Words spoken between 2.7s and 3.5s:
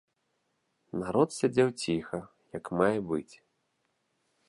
мае быць.